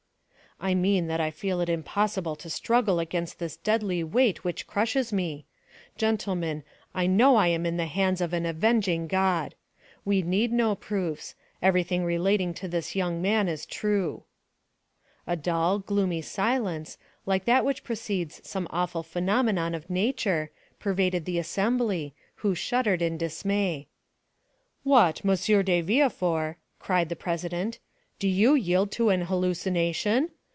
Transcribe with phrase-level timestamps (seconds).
[0.63, 5.11] "I mean that I feel it impossible to struggle against this deadly weight which crushes
[5.11, 5.47] me.
[5.97, 6.61] Gentlemen,
[6.93, 9.55] I know I am in the hands of an avenging God!
[10.05, 11.33] We need no proofs;
[11.63, 14.21] everything relating to this young man is true."
[15.25, 21.39] A dull, gloomy silence, like that which precedes some awful phenomenon of nature, pervaded the
[21.39, 23.87] assembly, who shuddered in dismay.
[24.83, 25.33] "What, M.
[25.35, 27.79] de Villefort," cried the president,
[28.19, 30.29] "do you yield to an hallucination?